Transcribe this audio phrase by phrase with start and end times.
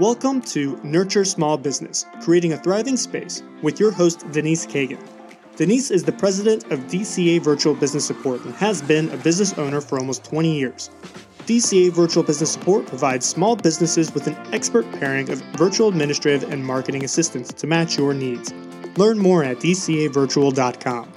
[0.00, 4.98] Welcome to Nurture Small Business, creating a thriving space with your host, Denise Kagan.
[5.54, 9.80] Denise is the president of DCA Virtual Business Support and has been a business owner
[9.80, 10.90] for almost 20 years.
[11.46, 16.66] DCA Virtual Business Support provides small businesses with an expert pairing of virtual administrative and
[16.66, 18.52] marketing assistance to match your needs.
[18.96, 21.12] Learn more at dcavirtual.com.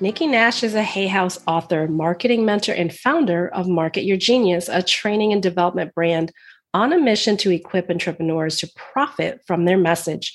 [0.00, 4.68] Nikki Nash is a Hay House author, marketing mentor, and founder of Market Your Genius,
[4.68, 6.30] a training and development brand
[6.74, 10.34] on a mission to equip entrepreneurs to profit from their message.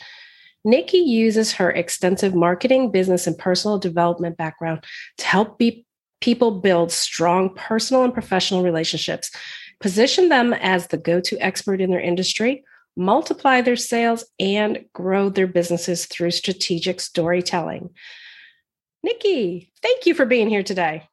[0.66, 4.84] Nikki uses her extensive marketing, business, and personal development background
[5.18, 5.86] to help be,
[6.22, 9.30] people build strong personal and professional relationships,
[9.80, 12.64] position them as the go to expert in their industry,
[12.96, 17.90] multiply their sales, and grow their businesses through strategic storytelling.
[19.04, 21.10] Nikki, thank you for being here today.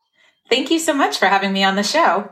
[0.49, 2.31] Thank you so much for having me on the show.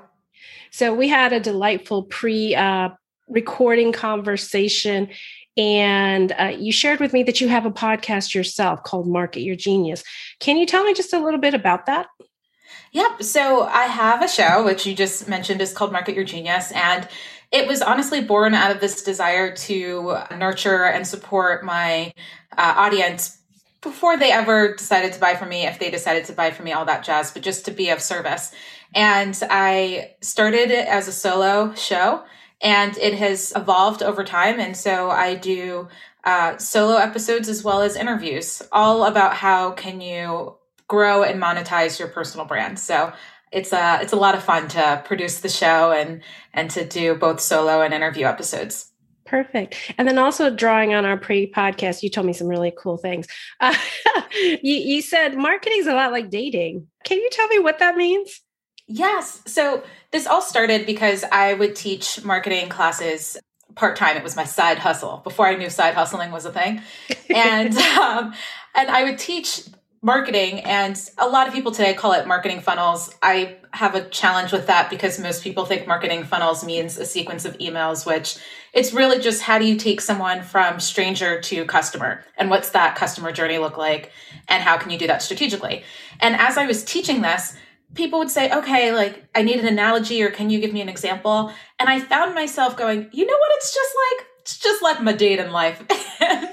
[0.70, 2.90] So, we had a delightful pre uh,
[3.28, 5.08] recording conversation,
[5.56, 9.56] and uh, you shared with me that you have a podcast yourself called Market Your
[9.56, 10.04] Genius.
[10.40, 12.06] Can you tell me just a little bit about that?
[12.92, 13.22] Yep.
[13.22, 16.72] So, I have a show, which you just mentioned is called Market Your Genius.
[16.72, 17.08] And
[17.50, 22.12] it was honestly born out of this desire to nurture and support my
[22.56, 23.38] uh, audience
[23.80, 26.72] before they ever decided to buy from me, if they decided to buy from me,
[26.72, 28.52] all that jazz, but just to be of service.
[28.94, 32.24] And I started it as a solo show
[32.60, 34.58] and it has evolved over time.
[34.58, 35.88] And so I do
[36.24, 40.56] uh, solo episodes as well as interviews, all about how can you
[40.88, 42.78] grow and monetize your personal brand.
[42.78, 43.12] So
[43.52, 46.22] it's a it's a lot of fun to produce the show and
[46.52, 48.92] and to do both solo and interview episodes.
[49.24, 49.76] Perfect.
[49.98, 53.26] And then also drawing on our pre podcast, you told me some really cool things.
[53.60, 53.74] Uh,
[54.32, 56.86] you, you said marketing is a lot like dating.
[57.04, 58.40] Can you tell me what that means?
[58.88, 59.42] Yes.
[59.46, 63.36] So this all started because I would teach marketing classes
[63.74, 64.16] part time.
[64.16, 66.80] It was my side hustle before I knew side hustling was a thing,
[67.28, 68.34] and um,
[68.74, 69.68] and I would teach
[70.00, 74.52] marketing and a lot of people today call it marketing funnels i have a challenge
[74.52, 78.38] with that because most people think marketing funnels means a sequence of emails which
[78.72, 82.94] it's really just how do you take someone from stranger to customer and what's that
[82.94, 84.12] customer journey look like
[84.46, 85.82] and how can you do that strategically
[86.20, 87.56] and as i was teaching this
[87.94, 90.88] people would say okay like i need an analogy or can you give me an
[90.88, 91.52] example?
[91.78, 93.50] And i found myself going you know what?
[93.56, 95.82] It's just like it's just like my date in life.
[96.20, 96.52] And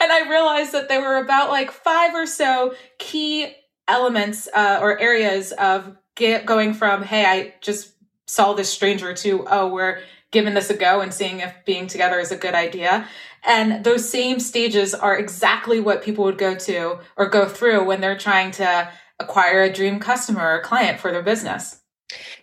[0.00, 3.54] and I realized that there were about like five or so key
[3.88, 7.92] elements uh, or areas of get going from, hey, I just
[8.26, 12.18] saw this stranger to, oh, we're giving this a go and seeing if being together
[12.18, 13.06] is a good idea.
[13.44, 18.00] And those same stages are exactly what people would go to or go through when
[18.00, 18.90] they're trying to
[19.22, 21.80] acquire a dream customer or client for their business.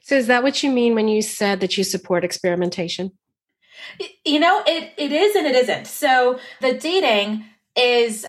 [0.02, 3.12] So, is that what you mean when you said that you support experimentation?
[4.26, 5.88] You know, it it is and it isn't.
[5.88, 7.46] So the dating
[7.76, 8.26] is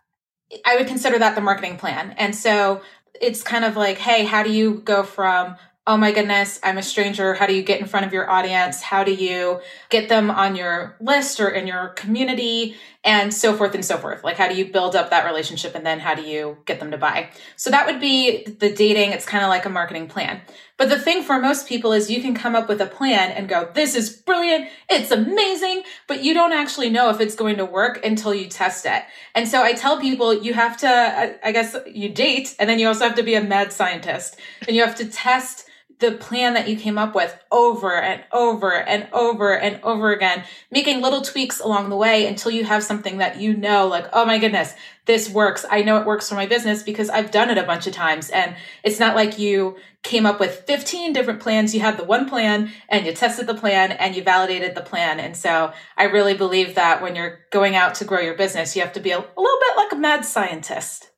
[0.65, 2.15] I would consider that the marketing plan.
[2.19, 2.83] And so
[3.21, 5.57] it's kind of like, hey, how do you go from
[5.87, 7.35] oh my goodness, I'm a stranger.
[7.35, 8.83] How do you get in front of your audience?
[8.83, 12.77] How do you get them on your list or in your community?
[13.03, 14.23] And so forth and so forth.
[14.23, 16.91] Like, how do you build up that relationship and then how do you get them
[16.91, 17.31] to buy?
[17.57, 19.13] So that would be the dating.
[19.13, 20.43] It's kind of like a marketing plan.
[20.77, 23.49] But the thing for most people is you can come up with a plan and
[23.49, 24.69] go, this is brilliant.
[24.91, 25.85] It's amazing.
[26.07, 29.03] But you don't actually know if it's going to work until you test it.
[29.35, 32.87] And so I tell people you have to, I guess you date and then you
[32.87, 34.37] also have to be a mad scientist
[34.69, 35.69] and you have to test
[36.01, 40.45] the plan that you came up with over and over and over and over again,
[40.71, 44.25] making little tweaks along the way until you have something that you know, like, oh
[44.25, 44.75] my goodness,
[45.05, 45.65] this works.
[45.71, 48.31] I know it works for my business because I've done it a bunch of times.
[48.31, 51.75] And it's not like you came up with 15 different plans.
[51.75, 55.21] You had the one plan and you tested the plan and you validated the plan.
[55.21, 58.83] And so I really believe that when you're going out to grow your business, you
[58.83, 61.11] have to be a, a little bit like a mad scientist.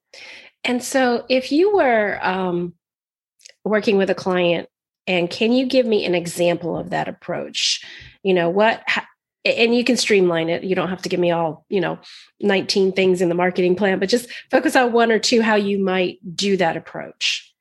[0.64, 2.74] And so if you were, um,
[3.64, 4.68] working with a client
[5.06, 7.84] and can you give me an example of that approach?
[8.22, 8.82] You know, what,
[9.44, 10.64] and you can streamline it.
[10.64, 11.98] You don't have to give me all, you know,
[12.40, 15.78] 19 things in the marketing plan, but just focus on one or two how you
[15.78, 17.52] might do that approach.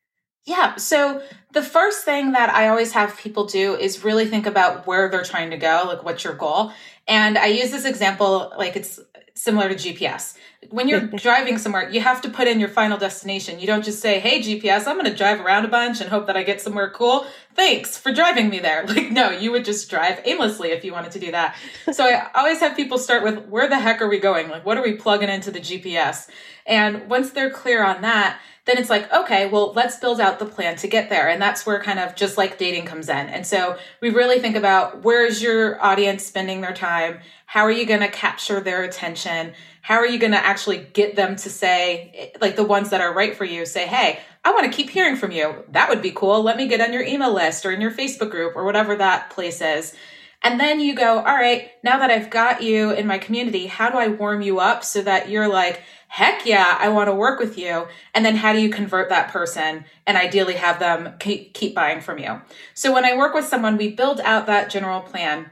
[0.46, 0.76] Yeah.
[0.76, 1.22] So
[1.54, 5.24] the first thing that I always have people do is really think about where they're
[5.24, 6.72] trying to go, like what's your goal.
[7.08, 9.00] And I use this example like it's
[9.33, 10.36] similar to GPS.
[10.69, 13.60] When you're driving somewhere, you have to put in your final destination.
[13.60, 16.28] You don't just say, "Hey GPS, I'm going to drive around a bunch and hope
[16.28, 17.25] that I get somewhere cool.
[17.56, 21.12] Thanks for driving me there." Like no, you would just drive aimlessly if you wanted
[21.13, 21.56] to do that.
[21.92, 24.50] so I always have people start with, "Where the heck are we going?
[24.50, 26.30] Like what are we plugging into the GPS?"
[26.66, 30.46] And once they're clear on that, then it's like, okay, well, let's build out the
[30.46, 31.28] plan to get there.
[31.28, 33.28] And that's where kind of just like dating comes in.
[33.28, 37.19] And so we really think about where is your audience spending their time?
[37.48, 39.54] How are you going to capture their attention?
[39.81, 43.13] How are you going to actually get them to say, like the ones that are
[43.13, 45.63] right for you, say, hey, I want to keep hearing from you.
[45.69, 46.44] That would be cool.
[46.44, 49.31] Let me get on your email list or in your Facebook group or whatever that
[49.31, 49.94] place is.
[50.44, 53.90] And then you go, all right, now that I've got you in my community, how
[53.90, 57.40] do I warm you up so that you're like, heck yeah, I want to work
[57.40, 57.88] with you.
[58.13, 62.19] And then how do you convert that person and ideally have them keep, buying from
[62.19, 62.42] you?
[62.74, 65.50] So when I work with someone, we build out that general plan.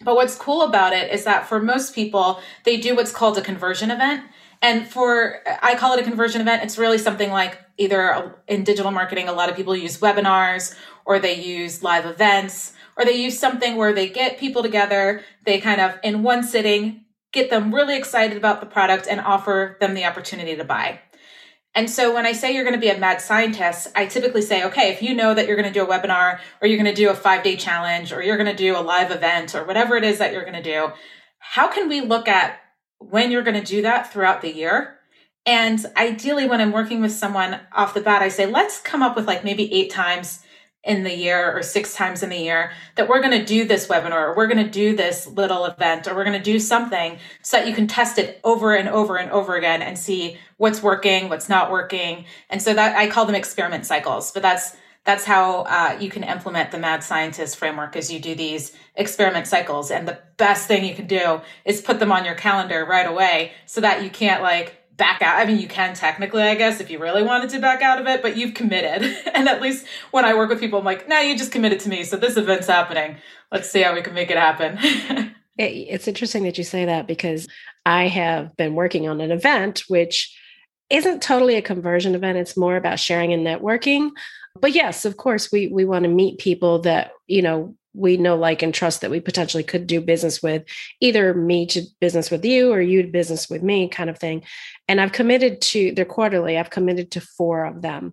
[0.00, 3.42] But what's cool about it is that for most people, they do what's called a
[3.42, 4.24] conversion event.
[4.62, 6.62] And for, I call it a conversion event.
[6.62, 10.74] It's really something like either in digital marketing, a lot of people use webinars
[11.04, 15.60] or they use live events or they use something where they get people together, they
[15.60, 19.94] kind of in one sitting get them really excited about the product and offer them
[19.94, 21.00] the opportunity to buy.
[21.74, 24.64] And so when I say you're going to be a mad scientist, I typically say,
[24.64, 27.00] okay, if you know that you're going to do a webinar or you're going to
[27.00, 29.96] do a five day challenge or you're going to do a live event or whatever
[29.96, 30.88] it is that you're going to do,
[31.38, 32.58] how can we look at
[32.98, 34.98] when you're going to do that throughout the year?
[35.46, 39.16] And ideally, when I'm working with someone off the bat, I say, let's come up
[39.16, 40.44] with like maybe eight times
[40.84, 43.88] in the year or six times in the year that we're going to do this
[43.88, 47.18] webinar or we're going to do this little event or we're going to do something
[47.42, 50.82] so that you can test it over and over and over again and see what's
[50.82, 52.24] working what's not working.
[52.48, 54.76] And so that i call them experiment cycles but that's
[55.08, 59.46] that's how uh, you can implement the mad scientist framework as you do these experiment
[59.46, 59.90] cycles.
[59.90, 63.52] And the best thing you can do is put them on your calendar right away
[63.64, 65.38] so that you can't like back out.
[65.38, 68.06] I mean, you can technically, I guess, if you really wanted to back out of
[68.06, 69.16] it, but you've committed.
[69.34, 71.88] and at least when I work with people, I'm like, no, you just committed to
[71.88, 72.04] me.
[72.04, 73.16] So this event's happening.
[73.50, 74.78] Let's see how we can make it happen.
[75.56, 77.48] it's interesting that you say that because
[77.86, 80.36] I have been working on an event which
[80.90, 82.38] isn't totally a conversion event.
[82.38, 84.10] It's more about sharing and networking.
[84.60, 88.36] But yes, of course, we we want to meet people that, you know, we know,
[88.36, 90.64] like, and trust that we potentially could do business with,
[91.00, 94.44] either me to business with you or you to business with me, kind of thing.
[94.86, 98.12] And I've committed to, they're quarterly, I've committed to four of them.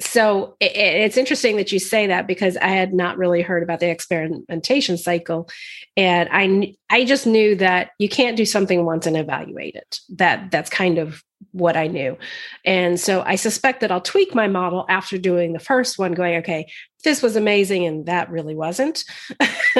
[0.00, 3.80] So it, it's interesting that you say that because I had not really heard about
[3.80, 5.48] the experimentation cycle,
[5.96, 10.00] and I I just knew that you can't do something once and evaluate it.
[10.10, 12.16] That that's kind of what I knew.
[12.64, 16.36] And so I suspect that I'll tweak my model after doing the first one, going,
[16.36, 16.70] okay,
[17.02, 19.04] this was amazing and that really wasn't.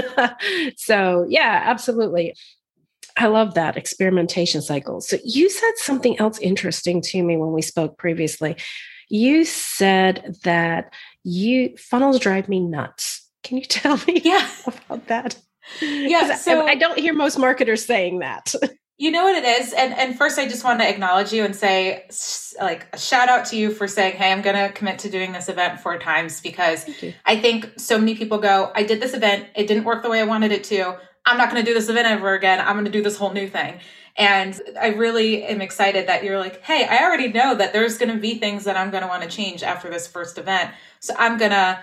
[0.77, 2.35] so, yeah, absolutely.
[3.17, 5.01] I love that experimentation cycle.
[5.01, 8.57] So, you said something else interesting to me when we spoke previously.
[9.11, 13.29] You said that you funnels drive me nuts.
[13.43, 14.49] Can you tell me yeah.
[14.67, 15.39] about that?
[15.81, 18.55] Yeah, so I, I don't hear most marketers saying that.
[19.01, 21.57] You know what it is, and and first I just want to acknowledge you and
[21.57, 22.05] say
[22.61, 25.33] like a shout out to you for saying, "Hey, I'm going to commit to doing
[25.33, 26.85] this event four times because
[27.25, 30.21] I think so many people go, I did this event, it didn't work the way
[30.21, 30.99] I wanted it to.
[31.25, 32.61] I'm not going to do this event ever again.
[32.61, 33.81] I'm going to do this whole new thing."
[34.21, 38.15] And I really am excited that you're like, "Hey, I already know that there's going
[38.15, 40.71] to be things that I'm going to want to change after this first event,
[41.01, 41.83] so I'm going to."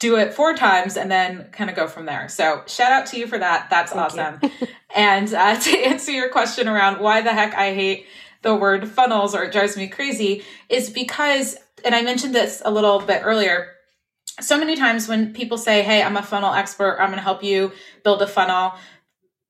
[0.00, 2.28] do it four times and then kind of go from there.
[2.28, 3.68] So shout out to you for that.
[3.70, 4.50] That's Thank awesome.
[4.94, 8.06] and uh, to answer your question around why the heck I hate
[8.42, 12.70] the word funnels or it drives me crazy is because, and I mentioned this a
[12.70, 13.72] little bit earlier.
[14.40, 17.42] So many times when people say, Hey, I'm a funnel expert, I'm going to help
[17.42, 18.74] you build a funnel.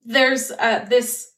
[0.04, 1.32] There's uh, this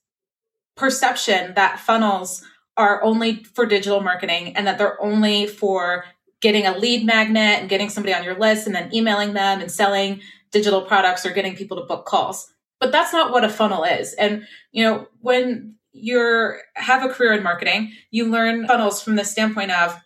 [0.76, 2.42] perception that funnels
[2.76, 6.04] are only for digital marketing and that they're only for
[6.40, 9.72] getting a lead magnet and getting somebody on your list and then emailing them and
[9.72, 10.20] selling
[10.52, 12.52] digital products or getting people to book calls.
[12.78, 14.12] But that's not what a funnel is.
[14.14, 19.24] And, you know, when you're have a career in marketing, you learn funnels from the
[19.24, 19.98] standpoint of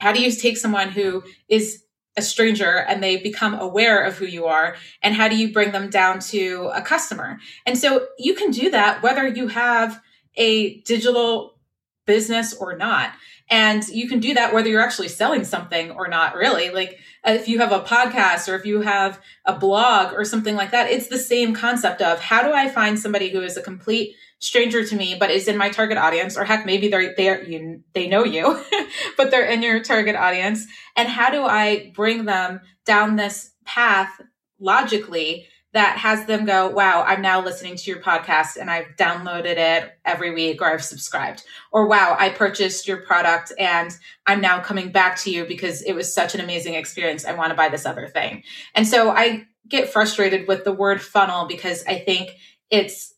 [0.00, 1.82] how do you take someone who is
[2.16, 5.72] a stranger and they become aware of who you are and how do you bring
[5.72, 7.38] them down to a customer.
[7.66, 10.00] And so you can do that whether you have
[10.36, 11.58] a digital
[12.06, 13.12] business or not
[13.48, 16.70] and you can do that whether you're actually selling something or not, really.
[16.70, 20.56] Like uh, if you have a podcast or if you have a blog or something
[20.56, 23.62] like that, it's the same concept of how do I find somebody who is a
[23.62, 27.42] complete stranger to me, but is in my target audience, or heck, maybe they're, they're,
[27.44, 28.62] you, they know you,
[29.16, 30.66] but they're in your target audience.
[30.94, 34.20] And how do I bring them down this path
[34.58, 35.46] logically
[35.76, 39.92] that has them go, wow, I'm now listening to your podcast and I've downloaded it
[40.06, 41.44] every week or I've subscribed.
[41.70, 43.94] Or wow, I purchased your product and
[44.26, 47.26] I'm now coming back to you because it was such an amazing experience.
[47.26, 48.42] I want to buy this other thing.
[48.74, 52.38] And so I get frustrated with the word funnel because I think
[52.70, 53.12] its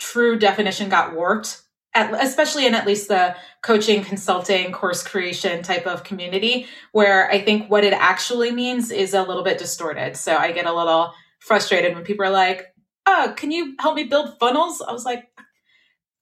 [0.00, 1.62] true definition got warped
[1.94, 7.40] at, especially in at least the coaching, consulting, course creation type of community, where I
[7.40, 10.16] think what it actually means is a little bit distorted.
[10.16, 11.12] So I get a little
[11.46, 12.74] frustrated when people are like,
[13.06, 15.24] "Oh, can you help me build funnels?" I was like,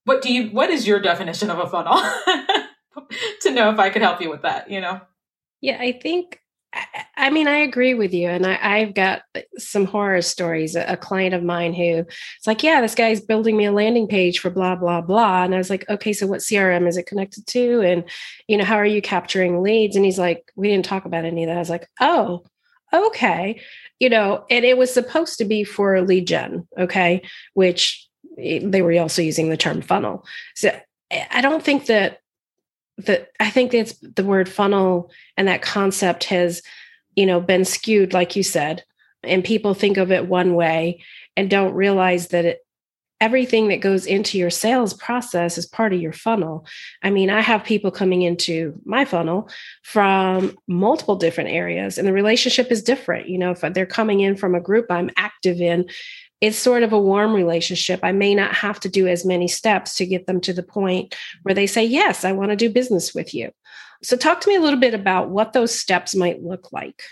[0.04, 0.48] "What do you?
[0.50, 1.96] What is your definition of a funnel?"
[3.42, 5.00] to know if I could help you with that, you know.
[5.60, 6.40] Yeah, I think
[7.16, 8.28] I mean, I agree with you.
[8.28, 9.22] And I, have got
[9.58, 10.76] some horror stories.
[10.76, 12.04] A, a, client of mine who
[12.36, 15.42] it's like, yeah, this guy's building me a landing page for blah, blah, blah.
[15.42, 17.80] And I was like, okay, so what CRM is it connected to?
[17.80, 18.04] And,
[18.46, 19.96] you know, how are you capturing leads?
[19.96, 21.56] And he's like, we didn't talk about any of that.
[21.56, 22.44] I was like, oh,
[22.94, 23.60] okay.
[24.00, 26.66] You know, and it was supposed to be for lead gen.
[26.78, 27.22] Okay.
[27.54, 30.26] Which eh, they were also using the term funnel.
[30.54, 30.76] So
[31.30, 32.20] I don't think that
[32.96, 36.62] the I think it's the word funnel and that concept has,
[37.16, 38.84] you know, been skewed, like you said,
[39.22, 41.02] and people think of it one way
[41.36, 42.58] and don't realize that it,
[43.20, 46.66] everything that goes into your sales process is part of your funnel.
[47.02, 49.50] I mean, I have people coming into my funnel
[49.82, 53.28] from multiple different areas, and the relationship is different.
[53.28, 55.88] You know, if they're coming in from a group I'm active in,
[56.40, 58.00] it's sort of a warm relationship.
[58.02, 61.14] I may not have to do as many steps to get them to the point
[61.42, 63.50] where they say, Yes, I want to do business with you.
[64.02, 67.02] So, talk to me a little bit about what those steps might look like.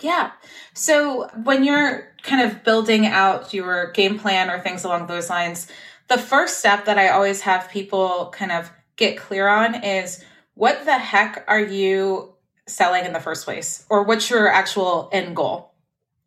[0.00, 0.32] Yeah.
[0.74, 5.68] So, when you're kind of building out your game plan or things along those lines,
[6.08, 10.24] the first step that I always have people kind of get clear on is
[10.54, 12.34] what the heck are you
[12.66, 13.86] selling in the first place?
[13.90, 15.68] Or what's your actual end goal?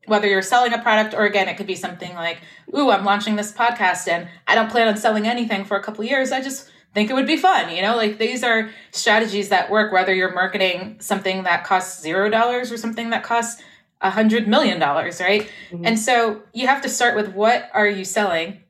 [0.06, 2.42] whether you're selling a product or again it could be something like
[2.76, 6.04] ooh i'm launching this podcast and i don't plan on selling anything for a couple
[6.04, 7.96] years i just think it would be fun you know?
[7.96, 12.78] Like these are strategies that work whether you're marketing something that costs zero dollars or
[12.78, 13.62] something that costs
[14.02, 15.50] a hundred million dollars right?
[15.72, 15.86] Mm-hmm.
[15.86, 18.62] and so you have to start with what are you selling?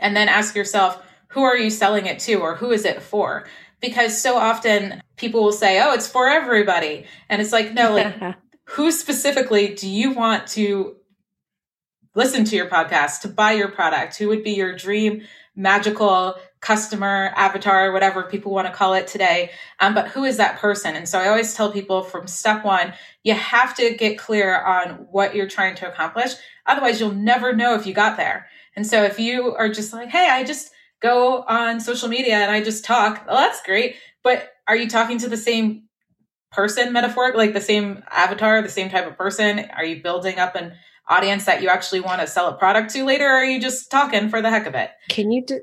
[0.00, 3.46] And then ask yourself who are you selling it to or who is it for?
[3.80, 7.06] Because so often people will say oh it's for everybody.
[7.28, 10.96] And it's like no like who specifically do you want to
[12.14, 14.16] listen to your podcast, to buy your product?
[14.16, 15.22] Who would be your dream
[15.54, 19.50] magical customer avatar, whatever people want to call it today?
[19.80, 20.96] Um, but who is that person?
[20.96, 25.06] And so I always tell people from step one, you have to get clear on
[25.10, 26.32] what you're trying to accomplish.
[26.64, 28.46] Otherwise, you'll never know if you got there.
[28.74, 32.50] And so if you are just like, hey, I just go on social media and
[32.50, 33.96] I just talk, well, that's great.
[34.22, 35.88] But are you talking to the same
[36.52, 39.68] person metaphoric, like the same avatar, the same type of person?
[39.76, 40.74] Are you building up an
[41.08, 43.90] audience that you actually want to sell a product to later, or are you just
[43.90, 44.90] talking for the heck of it?
[45.08, 45.60] Can you do?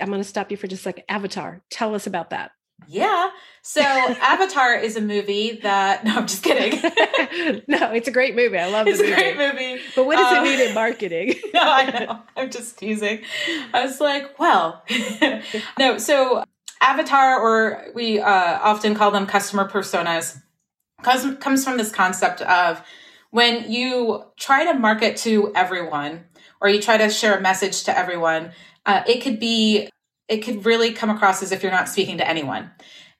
[0.00, 1.62] I'm going to stop you for just like Avatar.
[1.70, 2.52] Tell us about that.
[2.88, 3.30] Yeah.
[3.62, 6.80] So Avatar is a movie that no, I'm just kidding.
[7.68, 8.58] no, it's a great movie.
[8.58, 9.12] I love it's movie.
[9.12, 9.82] a great movie.
[9.94, 11.34] But what does um, it mean in marketing?
[11.54, 12.22] no, I know.
[12.36, 13.22] I'm just teasing.
[13.72, 14.84] I was like, well,
[15.78, 15.98] no.
[15.98, 16.44] So
[16.80, 20.40] avatar, or we uh, often call them customer personas,
[21.02, 22.82] comes, comes from this concept of
[23.30, 26.24] when you try to market to everyone
[26.60, 28.52] or you try to share a message to everyone,
[28.86, 29.90] uh, it could be,
[30.28, 32.70] it could really come across as if you're not speaking to anyone.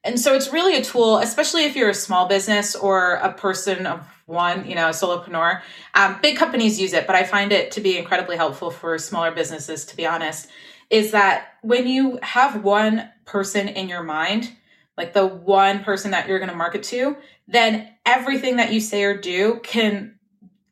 [0.05, 3.87] And so it's really a tool, especially if you're a small business or a person
[3.87, 5.61] of one, you know, a solopreneur.
[5.95, 9.33] Um, big companies use it, but I find it to be incredibly helpful for smaller
[9.33, 10.49] businesses, to be honest
[10.91, 14.53] is that when you have one person in your mind,
[14.97, 17.17] like the one person that you're going to market to,
[17.49, 20.16] then everything that you say or do can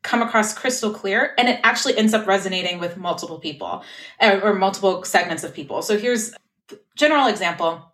[0.05, 3.83] come across crystal clear and it actually ends up resonating with multiple people
[4.21, 5.81] uh, or multiple segments of people.
[5.81, 6.33] So here's
[6.95, 7.91] general example.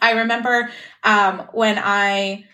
[0.00, 0.70] I remember
[1.04, 2.46] um, when I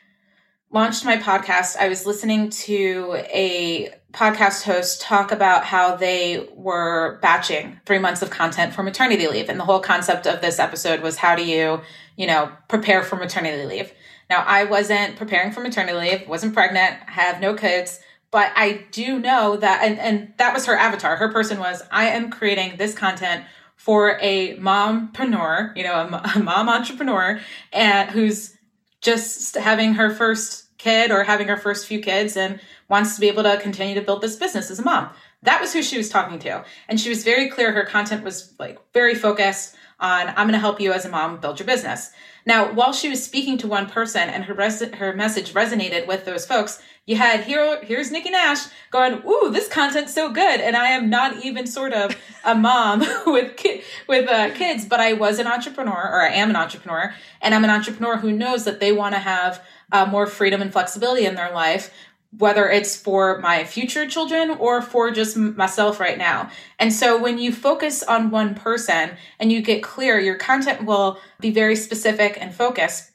[0.71, 7.19] launched my podcast, I was listening to a podcast host talk about how they were
[7.23, 9.49] batching three months of content for maternity leave.
[9.49, 11.81] And the whole concept of this episode was how do you,
[12.17, 13.93] you know, prepare for maternity leave?
[14.29, 19.19] Now, I wasn't preparing for maternity leave, wasn't pregnant, have no kids, but I do
[19.19, 21.17] know that, and, and that was her avatar.
[21.17, 23.45] Her person was, I am creating this content
[23.77, 27.41] for a mompreneur, you know, a, a mom entrepreneur,
[27.73, 28.57] and who's
[29.01, 33.29] just having her first kid or having her first few kids and wants to be
[33.29, 35.11] able to continue to build this business as a mom.
[35.43, 36.65] That was who she was talking to.
[36.89, 37.73] And she was very clear.
[37.73, 41.41] Her content was like very focused on, I'm going to help you as a mom
[41.41, 42.11] build your business.
[42.49, 46.25] Now, while she was speaking to one person and her res- her message resonated with
[46.25, 50.75] those folks, you had here here's Nikki Nash going, "Ooh, this content's so good," and
[50.75, 55.13] I am not even sort of a mom with ki- with uh, kids, but I
[55.13, 58.81] was an entrepreneur, or I am an entrepreneur, and I'm an entrepreneur who knows that
[58.81, 59.63] they want to have
[59.93, 61.93] uh, more freedom and flexibility in their life
[62.37, 66.51] whether it's for my future children or for just myself right now.
[66.79, 71.19] And so when you focus on one person and you get clear, your content will
[71.41, 73.11] be very specific and focused,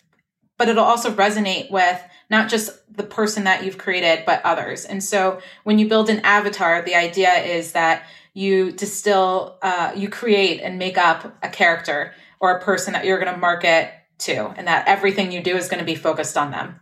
[0.58, 4.86] but it'll also resonate with not just the person that you've created, but others.
[4.86, 10.10] And so when you build an avatar, the idea is that you distill, uh, you
[10.10, 14.48] create and make up a character or a person that you're going to market to,
[14.58, 16.80] and that everything you do is going to be focused on them.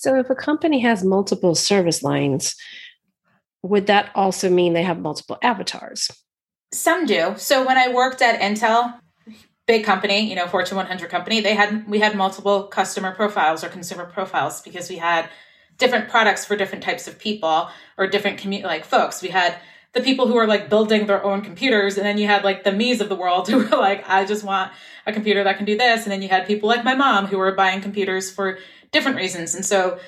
[0.00, 2.54] So if a company has multiple service lines,
[3.64, 6.08] would that also mean they have multiple avatars?
[6.72, 7.34] Some do.
[7.36, 9.00] So when I worked at Intel,
[9.66, 13.68] big company, you know, Fortune 100 company, they had we had multiple customer profiles or
[13.68, 15.28] consumer profiles because we had
[15.78, 19.20] different products for different types of people or different like folks.
[19.20, 19.58] We had
[19.94, 22.72] the people who are like building their own computers and then you had like the
[22.72, 24.70] me's of the world who were like I just want
[25.06, 27.38] a computer that can do this and then you had people like my mom who
[27.38, 28.58] were buying computers for
[28.92, 29.54] different reasons.
[29.54, 29.98] And so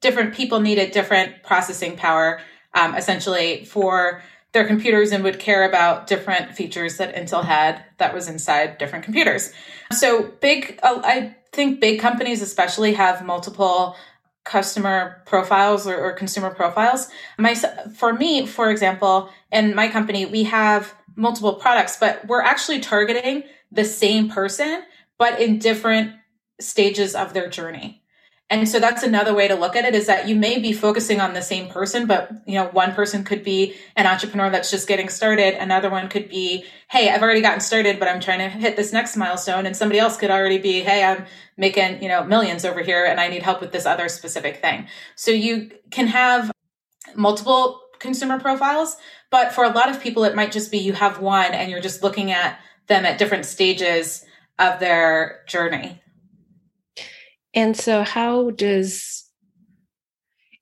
[0.00, 2.40] different people needed different processing power
[2.74, 8.14] um, essentially for their computers and would care about different features that Intel had that
[8.14, 9.52] was inside different computers.
[9.92, 13.96] So big, uh, I think big companies especially have multiple
[14.44, 17.08] customer profiles or, or, consumer profiles.
[17.36, 22.78] My, for me, for example, in my company, we have multiple products, but we're actually
[22.78, 24.84] targeting the same person,
[25.18, 26.12] but in different
[26.60, 28.02] stages of their journey.
[28.48, 31.20] And so that's another way to look at it is that you may be focusing
[31.20, 34.86] on the same person, but you know, one person could be an entrepreneur that's just
[34.86, 35.54] getting started.
[35.54, 38.92] Another one could be, Hey, I've already gotten started, but I'm trying to hit this
[38.92, 39.66] next milestone.
[39.66, 41.24] And somebody else could already be, Hey, I'm
[41.56, 44.86] making, you know, millions over here and I need help with this other specific thing.
[45.16, 46.52] So you can have
[47.16, 48.96] multiple consumer profiles,
[49.30, 51.80] but for a lot of people, it might just be you have one and you're
[51.80, 54.24] just looking at them at different stages
[54.58, 56.00] of their journey.
[57.56, 59.24] And so, how does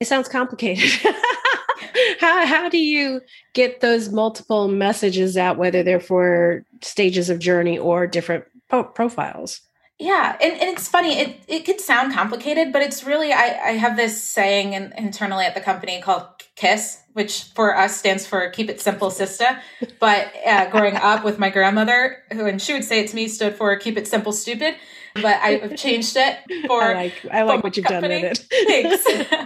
[0.00, 0.90] it sounds complicated?
[2.20, 3.20] how how do you
[3.52, 9.60] get those multiple messages out, whether they're for stages of journey or different po- profiles?
[9.98, 11.18] Yeah, and, and it's funny.
[11.18, 15.46] It it could sound complicated, but it's really I, I have this saying in, internally
[15.46, 19.60] at the company called KISS, which for us stands for Keep It Simple Sister.
[19.98, 23.26] But uh, growing up with my grandmother, who and she would say it to me,
[23.26, 24.76] stood for Keep It Simple Stupid
[25.14, 26.82] but I've changed it for.
[26.82, 28.22] I like, I like what you've company.
[28.22, 29.02] done with it.
[29.08, 29.44] Thanks.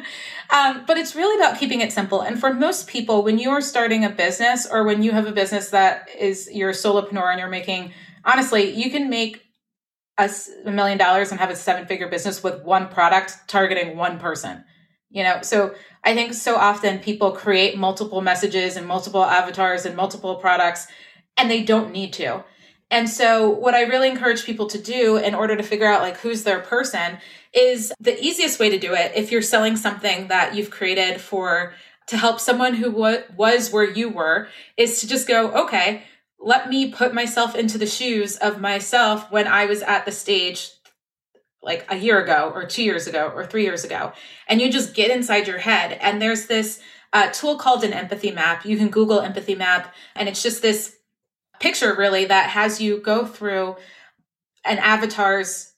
[0.51, 2.21] um, but it's really about keeping it simple.
[2.23, 5.33] And for most people, when you are starting a business or when you have a
[5.33, 7.93] business that is you're a solopreneur and you're making,
[8.25, 9.43] honestly, you can make
[10.19, 10.31] a,
[10.65, 14.65] a million dollars and have a seven figure business with one product targeting one person.
[15.11, 19.97] You know, so I think so often people create multiple messages and multiple avatars and
[19.97, 20.87] multiple products,
[21.39, 22.45] and they don't need to
[22.91, 26.19] and so what I really encourage people to do in order to figure out like
[26.19, 27.19] who's their person
[27.53, 31.75] is the easiest way to do it if you're selling something that you've created for
[32.09, 36.05] to help someone who w- was where you were is to just go, okay,
[36.41, 40.71] let me put myself into the shoes of myself when I was at the stage
[41.63, 44.13] like a year ago or 2 years ago or 3 years ago.
[44.47, 46.81] And you just get inside your head and there's this
[47.13, 48.65] uh, tool called an empathy map.
[48.65, 50.98] You can Google empathy map and it's just this
[51.61, 53.77] picture really that has you go through
[54.65, 55.73] an avatar's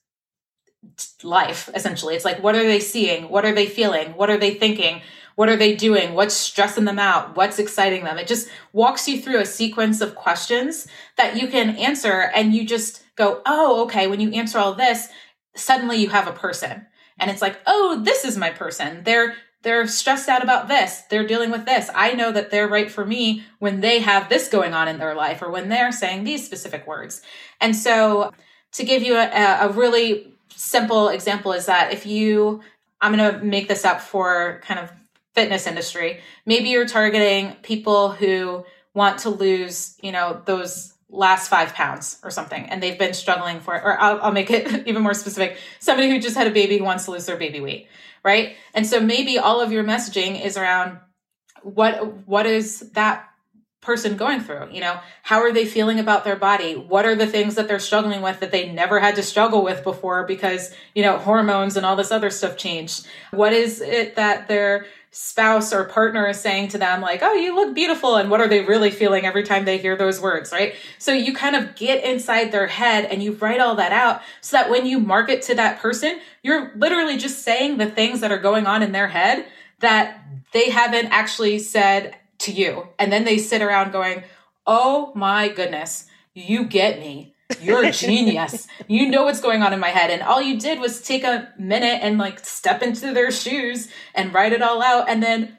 [1.23, 2.15] life essentially.
[2.15, 3.29] It's like what are they seeing?
[3.29, 4.11] What are they feeling?
[4.13, 5.01] What are they thinking?
[5.35, 6.13] What are they doing?
[6.13, 7.35] What's stressing them out?
[7.35, 8.17] What's exciting them?
[8.17, 12.65] It just walks you through a sequence of questions that you can answer and you
[12.65, 15.07] just go oh okay when you answer all this
[15.55, 16.87] suddenly you have a person.
[17.19, 19.03] And it's like oh this is my person.
[19.03, 21.01] They're they're stressed out about this.
[21.09, 21.89] They're dealing with this.
[21.93, 25.13] I know that they're right for me when they have this going on in their
[25.13, 27.21] life or when they're saying these specific words.
[27.59, 28.33] And so,
[28.73, 32.61] to give you a, a really simple example, is that if you,
[33.01, 34.91] I'm going to make this up for kind of
[35.33, 41.73] fitness industry, maybe you're targeting people who want to lose, you know, those last five
[41.73, 43.83] pounds or something and they've been struggling for it.
[43.83, 45.57] Or I'll, I'll make it even more specific.
[45.79, 47.87] Somebody who just had a baby who wants to lose their baby weight
[48.23, 48.55] right?
[48.73, 50.99] And so maybe all of your messaging is around
[51.63, 53.27] what what is that
[53.81, 54.69] person going through?
[54.71, 56.75] You know how are they feeling about their body?
[56.75, 59.83] What are the things that they're struggling with that they never had to struggle with
[59.83, 63.07] before because you know hormones and all this other stuff changed?
[63.31, 67.53] What is it that their spouse or partner is saying to them like oh you
[67.53, 70.73] look beautiful and what are they really feeling every time they hear those words right
[70.97, 74.55] so you kind of get inside their head and you write all that out so
[74.55, 78.39] that when you market to that person you're literally just saying the things that are
[78.39, 79.45] going on in their head
[79.81, 82.87] that they haven't actually said to you.
[82.97, 84.23] And then they sit around going,
[84.65, 87.33] Oh my goodness, you get me.
[87.61, 88.67] You're a genius.
[88.87, 90.11] you know what's going on in my head.
[90.11, 94.33] And all you did was take a minute and like step into their shoes and
[94.33, 95.57] write it all out and then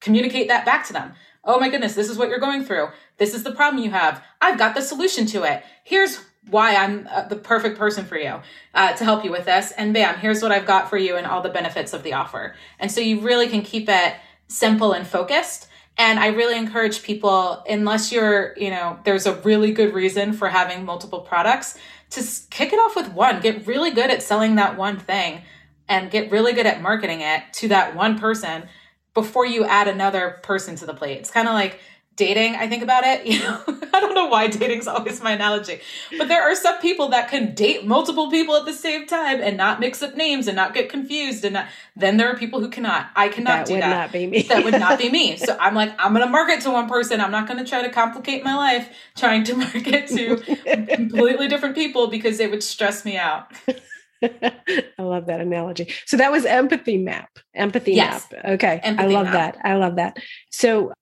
[0.00, 1.12] communicate that back to them.
[1.44, 2.88] Oh my goodness, this is what you're going through.
[3.18, 4.22] This is the problem you have.
[4.40, 5.64] I've got the solution to it.
[5.84, 8.40] Here's why I'm uh, the perfect person for you
[8.74, 9.72] uh, to help you with this.
[9.72, 12.54] And bam, here's what I've got for you and all the benefits of the offer.
[12.78, 14.14] And so you really can keep it
[14.48, 15.68] simple and focused.
[16.02, 20.48] And I really encourage people, unless you're, you know, there's a really good reason for
[20.48, 21.78] having multiple products,
[22.10, 23.40] to kick it off with one.
[23.40, 25.42] Get really good at selling that one thing
[25.88, 28.64] and get really good at marketing it to that one person
[29.14, 31.18] before you add another person to the plate.
[31.18, 31.78] It's kind of like
[32.16, 33.60] dating i think about it you know
[33.92, 35.80] i don't know why dating's always my analogy
[36.18, 39.56] but there are some people that can date multiple people at the same time and
[39.56, 42.68] not mix up names and not get confused and not, then there are people who
[42.68, 45.36] cannot i cannot that do would that not be me that would not be me
[45.38, 47.82] so i'm like i'm going to market to one person i'm not going to try
[47.82, 50.36] to complicate my life trying to market to
[50.96, 53.52] completely different people because it would stress me out
[54.22, 55.92] I love that analogy.
[56.06, 57.28] So that was empathy map.
[57.54, 58.30] Empathy yes.
[58.30, 58.44] map.
[58.44, 58.80] Okay.
[58.82, 59.54] Empathy I love map.
[59.54, 59.58] that.
[59.64, 60.16] I love that.
[60.50, 60.92] So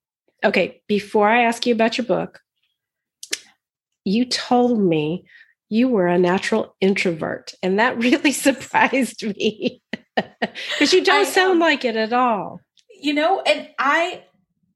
[0.44, 2.40] okay, before I ask you about your book,
[4.04, 5.24] you told me
[5.68, 9.82] you were a natural introvert, and that really surprised me
[10.16, 12.60] because you don't sound like it at all.
[13.00, 14.24] You know, and I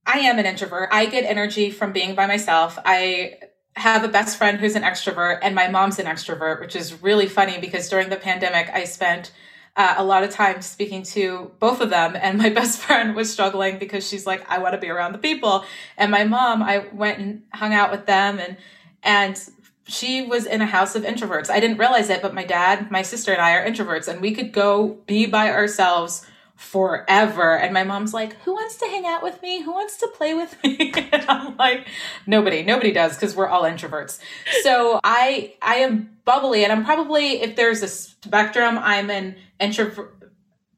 [0.06, 0.88] I am an introvert.
[0.92, 2.78] I get energy from being by myself.
[2.84, 3.38] I
[3.76, 7.26] have a best friend who's an extrovert, and my mom's an extrovert, which is really
[7.26, 9.32] funny because during the pandemic, I spent
[9.76, 12.16] uh, a lot of times speaking to both of them.
[12.16, 15.18] And my best friend was struggling because she's like, I want to be around the
[15.18, 15.64] people.
[15.96, 18.56] And my mom, I went and hung out with them and,
[19.02, 19.38] and
[19.86, 21.50] she was in a house of introverts.
[21.50, 24.32] I didn't realize it, but my dad, my sister, and I are introverts, and we
[24.32, 27.56] could go be by ourselves forever.
[27.56, 29.62] And my mom's like, Who wants to hang out with me?
[29.62, 30.92] Who wants to play with me?
[31.12, 31.86] and I'm like,
[32.26, 34.20] Nobody, nobody does because we're all introverts.
[34.62, 40.12] So I I am bubbly and I'm probably if there's a spectrum, I'm an introvert.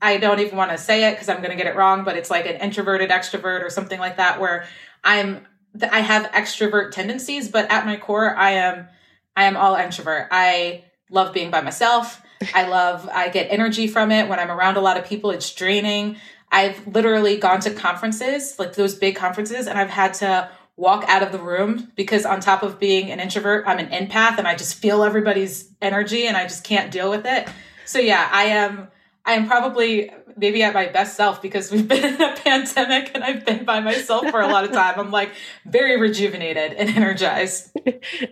[0.01, 2.17] I don't even want to say it because I'm going to get it wrong, but
[2.17, 4.67] it's like an introverted extrovert or something like that where
[5.03, 5.47] I'm
[5.91, 8.89] I have extrovert tendencies, but at my core I am
[9.37, 10.29] I am all introvert.
[10.31, 12.23] I love being by myself.
[12.55, 14.29] I love, I get energy from it.
[14.29, 16.17] When I'm around a lot of people, it's draining.
[16.51, 21.23] I've literally gone to conferences, like those big conferences, and I've had to walk out
[21.23, 24.55] of the room because on top of being an introvert, I'm an empath and I
[24.55, 27.49] just feel everybody's energy and I just can't deal with it.
[27.87, 28.89] So yeah, I am
[29.27, 33.25] I am probably maybe at my best self because we've been in a pandemic and
[33.25, 34.99] I've been by myself for a lot of time.
[34.99, 35.33] I'm like
[35.67, 37.77] very rejuvenated and energized.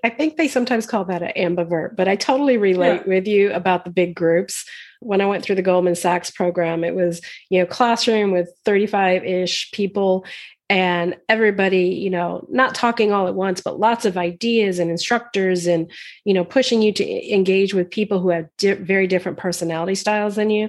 [0.05, 3.09] I think they sometimes call that an ambivert, but I totally relate yeah.
[3.09, 4.65] with you about the big groups.
[5.01, 9.25] When I went through the Goldman Sachs program, it was, you know, classroom with 35
[9.25, 10.25] ish people
[10.71, 15.67] and everybody you know not talking all at once but lots of ideas and instructors
[15.67, 15.91] and
[16.25, 20.37] you know pushing you to engage with people who have di- very different personality styles
[20.37, 20.69] than you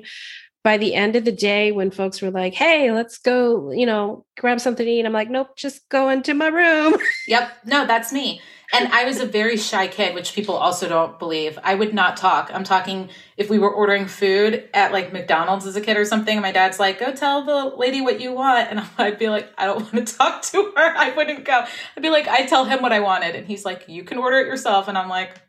[0.65, 4.25] by the end of the day when folks were like hey let's go you know
[4.35, 6.95] grab something to eat i'm like nope just go into my room
[7.27, 8.41] yep no that's me
[8.73, 11.59] and I was a very shy kid, which people also don't believe.
[11.63, 12.49] I would not talk.
[12.53, 16.41] I'm talking if we were ordering food at like McDonald's as a kid or something.
[16.41, 19.65] My dad's like, "Go tell the lady what you want," and I'd be like, "I
[19.65, 20.93] don't want to talk to her.
[20.97, 21.63] I wouldn't go."
[21.95, 24.39] I'd be like, "I tell him what I wanted," and he's like, "You can order
[24.39, 25.41] it yourself," and I'm like.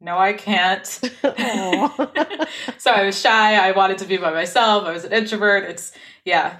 [0.00, 0.86] No, I can't.
[2.78, 3.54] so I was shy.
[3.56, 4.84] I wanted to be by myself.
[4.84, 5.64] I was an introvert.
[5.64, 5.92] It's,
[6.24, 6.58] yeah.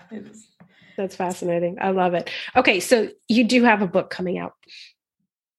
[0.96, 1.76] That's fascinating.
[1.80, 2.30] I love it.
[2.54, 4.54] Okay, so you do have a book coming out.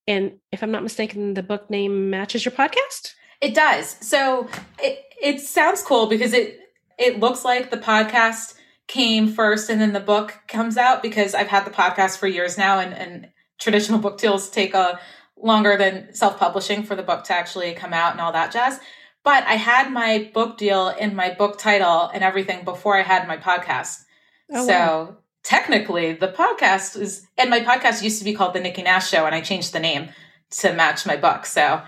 [0.08, 3.14] And if I'm not mistaken, the book name matches your podcast?
[3.42, 3.98] It does.
[4.02, 4.48] So
[4.80, 6.60] it it sounds cool because it
[6.98, 8.56] it looks like the podcast
[8.88, 12.58] came first and then the book comes out because I've had the podcast for years
[12.58, 13.28] now and, and
[13.60, 15.00] traditional book deals take a
[15.42, 18.80] longer than self-publishing for the book to actually come out and all that jazz.
[19.24, 23.28] But I had my book deal in my book title and everything before I had
[23.28, 24.04] my podcast.
[24.52, 28.60] Oh, so wow technically the podcast is and my podcast used to be called the
[28.60, 30.10] Nikki Nash Show and I changed the name
[30.60, 31.46] to match my book.
[31.46, 31.82] So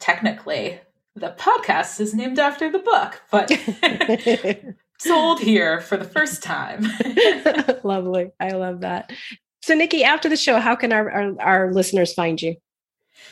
[0.00, 0.78] technically
[1.14, 3.50] the podcast is named after the book, but
[4.98, 6.84] sold here for the first time.
[7.84, 8.32] Lovely.
[8.38, 9.10] I love that.
[9.62, 12.56] So Nikki, after the show, how can our, our, our listeners find you?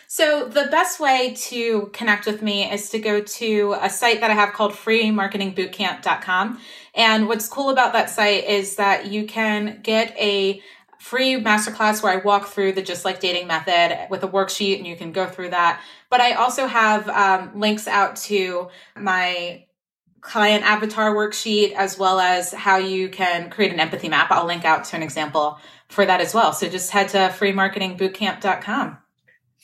[0.07, 4.31] So, the best way to connect with me is to go to a site that
[4.31, 6.61] I have called freemarketingbootcamp.com.
[6.94, 10.62] And what's cool about that site is that you can get a
[11.05, 14.87] free masterclass where I walk through the just like dating method with a worksheet and
[14.87, 15.83] you can go through that.
[16.09, 19.66] But I also have um, links out to my
[20.23, 24.31] client avatar worksheet as well as how you can create an empathy map.
[24.31, 26.55] I'll link out to an example for that as well.
[26.55, 29.03] So just head to freemarketingbootcamp.com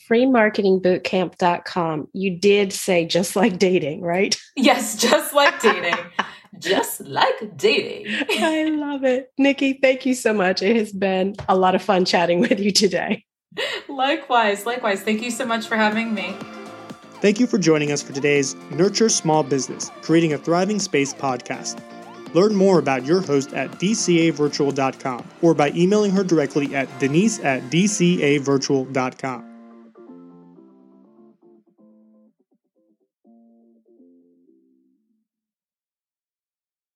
[0.09, 2.07] freemarketingbootcamp.com.
[2.13, 4.35] You did say just like dating, right?
[4.55, 5.95] Yes, just like dating.
[6.59, 8.05] just like dating.
[8.29, 9.31] I love it.
[9.37, 10.61] Nikki, thank you so much.
[10.61, 13.25] It has been a lot of fun chatting with you today.
[13.89, 15.01] Likewise, likewise.
[15.01, 16.35] Thank you so much for having me.
[17.21, 21.79] Thank you for joining us for today's Nurture Small Business, Creating a Thriving Space podcast.
[22.33, 27.61] Learn more about your host at dcavirtual.com or by emailing her directly at denise at
[27.63, 29.50] dcavirtual.com.